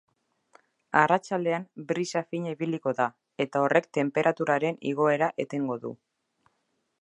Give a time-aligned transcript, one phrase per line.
[1.01, 3.07] Arratsaldean, brisa fina ibiliko da,
[3.45, 5.93] eta horrek tenperaturaren igoera etengo du.